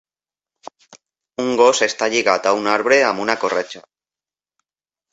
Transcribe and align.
Un 1.43 1.53
gos 1.61 1.83
està 1.89 2.09
lligat 2.15 2.51
a 2.51 2.57
un 2.63 2.73
arbre 2.75 3.01
amb 3.13 3.27
una 3.29 3.39
corretja. 3.47 3.87